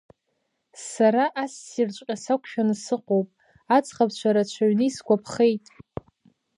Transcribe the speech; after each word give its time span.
Сара 0.91 1.23
ассирҵәҟьа 1.43 2.15
сақәшәаны 2.23 2.75
сыҟоуп, 2.83 3.27
аӡӷабцәа 3.75 4.35
рацәаҩны 4.35 4.83
исгәаԥхеит. 4.87 5.65